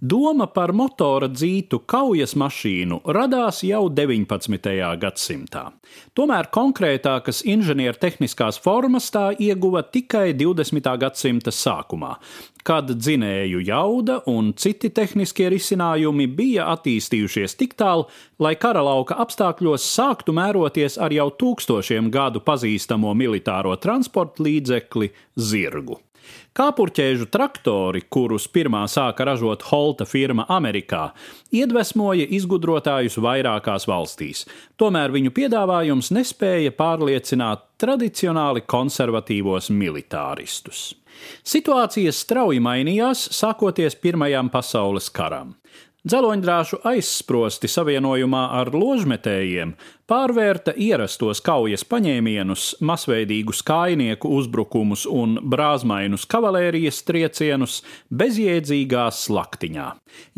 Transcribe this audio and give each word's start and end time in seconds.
Doma 0.00 0.46
par 0.48 0.70
motora 0.72 1.26
dzītu 1.28 1.82
kaujas 1.84 2.32
mašīnu 2.40 3.02
radās 3.12 3.58
jau 3.68 3.82
19. 3.92 4.70
gadsimtā. 4.96 5.66
Tomēr 6.16 6.48
konkrētākas 6.48 7.42
inženiertehniskās 7.44 8.56
formas 8.64 9.10
tā 9.12 9.26
ieguva 9.36 9.82
tikai 9.84 10.32
20. 10.32 10.88
gadsimta 11.04 11.52
sākumā, 11.52 12.14
kad 12.64 12.88
dzinēju 12.96 13.60
jauda 13.68 14.22
un 14.32 14.54
citi 14.56 14.88
tehniskie 14.88 15.50
risinājumi 15.52 16.30
bija 16.32 16.72
attīstījušies 16.72 17.60
tik 17.60 17.76
tālu, 17.76 18.08
lai 18.40 18.56
kara 18.56 18.80
lauka 18.80 19.20
apstākļos 19.20 19.84
sāktu 19.84 20.32
mēroties 20.32 20.96
ar 20.96 21.12
jau 21.12 21.28
tūkstošiem 21.28 22.08
gadu 22.08 22.40
pazīstamo 22.40 23.12
militāro 23.12 23.76
transporta 23.76 24.48
līdzekli 24.48 25.12
zirgu. 25.36 26.00
Kāpurķēžu 26.56 27.28
traktori, 27.30 28.02
kurus 28.10 28.48
pirmā 28.50 28.82
sāka 28.90 29.24
ražot 29.28 29.62
Holta 29.70 30.06
firma 30.08 30.46
Amerikā, 30.50 31.10
iedvesmoja 31.54 32.26
izgudrotājus 32.38 33.20
vairākās 33.22 33.86
valstīs. 33.90 34.46
Tomēr 34.80 35.14
viņu 35.14 35.34
piedāvājums 35.36 36.10
nespēja 36.16 36.74
pārliecināt 36.74 37.68
tradicionāli 37.80 38.64
konservatīvos 38.66 39.70
militāristus. 39.70 40.90
Situācija 41.46 42.12
strauji 42.14 42.60
mainījās, 42.64 43.28
sākoties 43.36 43.96
Pirmajam 44.00 44.50
pasaules 44.52 45.10
karam. 45.12 45.54
Dzeloņdrāšu 46.00 46.78
aizsprosti 46.88 47.68
savienojumā 47.68 48.46
ar 48.56 48.70
ložmetējiem 48.72 49.74
pārvērta 50.08 50.72
ierastos 50.80 51.42
kaujas 51.44 51.84
paņēmienus, 51.84 52.78
masveidīgus 52.80 53.60
kājnieku 53.68 54.30
uzbrukumus 54.38 55.02
un 55.04 55.36
brāzmainus 55.52 56.24
kavalērijas 56.32 57.02
triecienus 57.04 57.82
bezjēdzīgā 58.08 59.04
slaktiņā. 59.12 59.90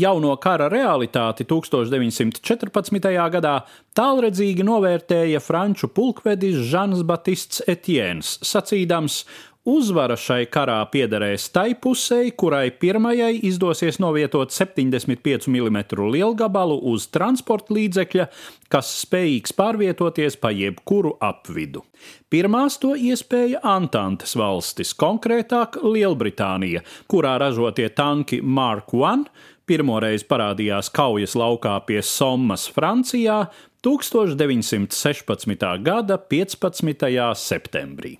Jauno 0.00 0.32
kara 0.40 0.70
realitāti 0.72 1.44
1914. 1.52 3.12
gadā 3.36 3.54
tālredzīgi 4.00 4.64
novērtēja 4.64 5.44
franču 5.44 5.92
pulkvedis 5.92 6.56
Žans 6.72 7.04
Batists 7.04 7.60
Etiens, 7.68 8.38
sacīdams: 8.40 9.26
Uzvara 9.68 10.14
šai 10.16 10.46
karā 10.48 10.78
piederēs 10.88 11.50
tai 11.52 11.74
pusei, 11.76 12.30
kurai 12.32 12.70
pirmajai 12.72 13.42
izdosies 13.44 13.98
novietot 14.00 14.54
75 14.56 15.50
mm 15.52 15.76
lielgabalu 16.14 16.78
uz 16.88 17.04
transporta 17.12 17.76
līdzekļa, 17.76 18.24
kas 18.72 18.92
spējīgs 19.02 19.52
pārvietoties 19.58 20.38
pa 20.40 20.48
jebkuru 20.56 21.12
apvidu. 21.20 21.84
Pirmās 22.32 22.78
to 22.80 22.94
iespēja 22.96 23.60
Antantes 23.60 24.32
valstis, 24.32 24.94
konkrētāk 24.96 25.76
Lielbritānija, 25.84 26.80
kurā 27.04 27.36
ražotie 27.44 27.90
tanki 27.92 28.40
Mark 28.40 28.96
I 28.96 29.28
pirmoreiz 29.68 30.24
parādījās 30.24 30.88
kaujas 30.88 31.36
laukā 31.36 31.76
pie 31.84 32.00
Sommas, 32.00 32.64
Francijā 32.72 33.42
1916. 33.84 35.68
gada 35.84 36.16
15. 36.16 37.36
septembrī. 37.36 38.16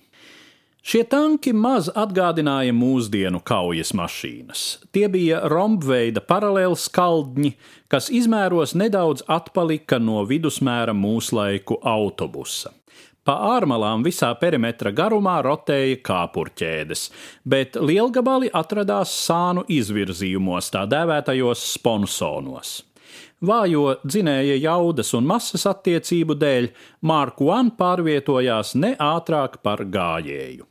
Šie 0.81 1.03
tanki 1.05 1.51
maz 1.53 1.91
atgādināja 1.93 2.73
mūsdienu 2.73 3.43
kaujas 3.45 3.91
mašīnas. 3.93 4.61
Tie 4.89 5.05
bija 5.13 5.43
rombveida 5.51 6.23
paralēli 6.25 6.77
skaldņi, 6.81 7.51
kas 7.85 8.09
izmēros 8.09 8.73
nedaudz 8.73 9.21
atpalika 9.29 9.99
no 10.01 10.23
vidusmēra 10.25 10.95
mūslaiku 10.97 11.77
autobusa. 11.85 12.73
Pa 13.21 13.35
ārmalām 13.51 14.01
visā 14.01 14.31
perimetra 14.41 14.89
garumā 14.89 15.35
rotēja 15.45 15.99
kāpurķēdes, 16.01 17.03
bet 17.45 17.77
lielgabali 17.77 18.49
atradās 18.49 19.13
sānu 19.27 19.67
izvirzījumos, 19.69 20.71
tā 20.73 20.87
dēvētajos 20.89 21.67
sponsonos. 21.75 22.79
Vājo 23.45 23.99
dzinēja 24.01 24.57
jaudas 24.63 25.13
un 25.13 25.29
masas 25.29 25.67
attiecību 25.69 26.41
dēļ 26.41 26.71
Marku 27.05 27.53
One 27.53 27.77
pārvietojās 27.77 28.73
ne 28.81 28.95
ātrāk 28.97 29.61
par 29.61 29.85
gājēju. 29.85 30.70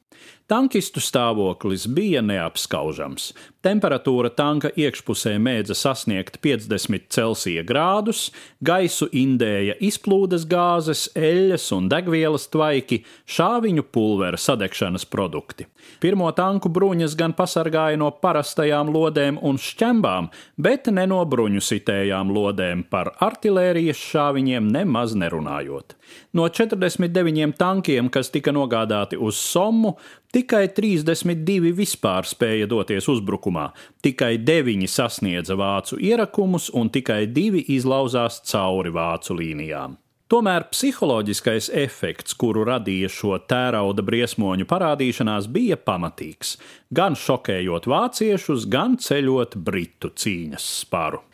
Tankistu 0.50 0.98
stāvoklis 0.98 1.84
bija 1.94 2.24
neapskaužams. 2.26 3.28
Temperatūra 3.62 4.32
tanka 4.34 4.70
iekšpusē 4.74 5.36
mēdza 5.38 5.76
sasniegt 5.78 6.40
50 6.42 7.04
Celsija 7.14 7.62
grādus, 7.68 8.30
gaisu 8.58 9.06
indēja 9.14 9.76
izplūdes 9.78 10.48
gāzes, 10.50 11.04
eļļas 11.14 11.66
un 11.76 11.86
degvielas 11.92 12.48
tvaiki, 12.50 13.02
šāviņu 13.30 13.84
pulvera 13.94 14.40
sadegšanas 14.40 15.06
produkti. 15.12 15.68
Pirmo 16.02 16.32
tanku 16.34 16.72
bruņas 16.72 17.14
gan 17.20 17.36
pasargāja 17.36 18.00
no 18.00 18.10
parastajām 18.10 18.90
lodēm 18.90 19.38
un 19.38 19.60
šķembām, 19.60 20.32
bet 20.58 20.90
ne 20.90 21.06
no 21.12 21.20
bruņu 21.22 21.62
sitējām 21.62 22.34
lodēm, 22.34 22.82
par 22.90 23.12
artilērijas 23.22 24.02
šāviņiem 24.02 24.66
nemaz 24.74 25.14
nerunājot. 25.14 25.94
No 26.34 26.48
49 26.48 27.54
tankiem, 27.60 28.10
kas 28.10 28.32
tika 28.34 28.50
nogādāti 28.56 29.20
uz 29.20 29.38
Sommu, 29.38 29.94
tikai 30.34 30.66
32 30.76 31.72
vispār 31.76 32.28
spēja 32.28 32.68
doties 32.70 33.08
uzbrukumā, 33.10 33.70
tikai 34.04 34.36
9 34.42 34.86
sasniedza 34.90 35.56
vācu 35.58 35.98
ierakumus 36.00 36.70
un 36.74 36.92
tikai 36.92 37.24
2 37.26 37.66
izlauzās 37.76 38.42
cauri 38.50 38.94
vācu 38.94 39.36
līnijām. 39.40 39.98
Tomēr 40.30 40.68
psiholoģiskais 40.70 41.72
efekts, 41.74 42.36
kuru 42.38 42.62
radīja 42.68 43.08
šo 43.10 43.34
tērauda 43.50 44.04
briesmoņu 44.06 44.68
parādīšanās, 44.70 45.48
bija 45.50 45.74
pamatīgs, 45.74 46.52
gan 46.94 47.18
šokējot 47.18 47.88
vāciešus, 47.90 48.68
gan 48.70 48.94
ceļot 49.02 49.56
britu 49.58 50.12
cīņas 50.14 50.68
sparu. 50.84 51.24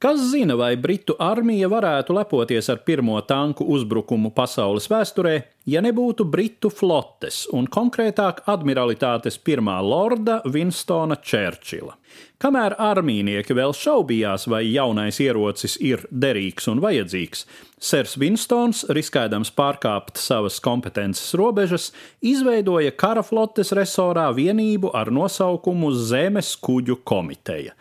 Kas 0.00 0.20
zina, 0.30 0.54
vai 0.56 0.78
Britu 0.80 1.12
armija 1.20 1.68
varētu 1.68 2.14
lepoties 2.16 2.70
ar 2.72 2.78
pirmo 2.88 3.18
tanku 3.28 3.66
uzbrukumu 3.68 4.30
pasaules 4.32 4.86
vēsturē, 4.88 5.34
ja 5.68 5.82
nebūtu 5.84 6.24
Britu 6.24 6.70
flotes 6.72 7.42
un 7.52 7.68
konkrētāk 7.68 8.40
admiralitātes 8.48 9.36
pirmā 9.44 9.76
lorda 9.84 10.38
Winstona 10.48 11.20
Čērčila. 11.20 11.98
Kamēr 12.40 12.78
armīnieki 12.80 13.52
vēl 13.60 13.76
šaubījās, 13.76 14.48
vai 14.48 14.64
jaunais 14.70 15.20
ierocis 15.20 15.76
ir 15.84 16.08
derīgs 16.08 16.72
un 16.72 16.80
vajadzīgs, 16.80 17.44
Sers 17.76 18.16
Winstons, 18.16 18.86
riskēdams 18.88 19.52
pārkāpt 19.52 20.16
savas 20.16 20.62
kompetences 20.64 21.36
robežas, 21.36 21.92
izveidoja 22.24 22.96
kara 22.96 23.20
flotes 23.20 23.76
resorā 23.76 24.30
vienību 24.32 24.96
ar 24.96 25.12
nosaukumu 25.12 25.92
Zemes 25.92 26.56
kuģu 26.56 27.02
komiteja 27.04 27.76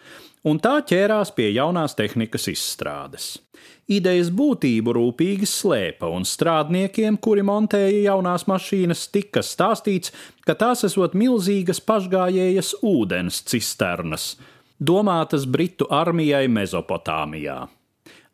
un 0.47 0.59
tā 0.63 0.79
ķērās 0.87 1.33
pie 1.35 1.49
jaunās 1.51 1.95
tehnikas 1.99 2.47
izstrādes. 2.51 3.37
Idejas 3.89 4.29
būtību 4.29 4.93
rūpīgi 4.93 5.47
slēpa, 5.49 6.11
un 6.13 6.25
strādniekiem, 6.27 7.17
kuri 7.17 7.41
montēja 7.41 8.03
jaunās 8.11 8.45
mašīnas, 8.49 9.07
tika 9.09 9.41
stāstīts, 9.41 10.13
ka 10.45 10.53
tās 10.53 10.85
esot 10.85 11.17
milzīgas 11.17 11.81
pašgājējas 11.81 12.75
ūdens 12.85 13.41
cisternas, 13.49 14.35
domātas 14.77 15.47
Britu 15.49 15.89
armijai 15.89 16.45
Mezopotāmijā. 16.53 17.63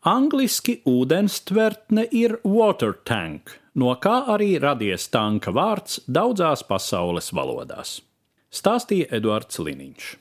Angliski 0.06 0.76
ūdenstvertne 0.86 2.04
ir 2.14 2.36
water 2.44 2.92
tank, 3.08 3.56
no 3.74 3.96
kā 3.98 4.20
arī 4.36 4.52
radies 4.62 5.08
tanka 5.10 5.50
vārds 5.56 5.98
daudzās 6.06 6.62
pasaules 6.68 7.32
valodās. 7.34 7.98
Stāstīja 8.52 9.08
Eduards 9.18 9.58
Liniņš. 9.58 10.16